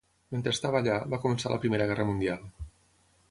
Mentre 0.35 0.53
estava 0.55 0.79
allà, 0.79 0.95
va 1.15 1.19
començar 1.27 1.53
la 1.53 1.61
Primera 1.67 1.87
Guerra 1.91 2.09
Mundial. 2.13 2.51